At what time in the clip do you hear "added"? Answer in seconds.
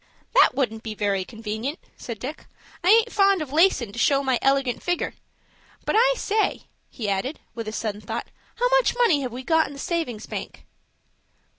7.07-7.39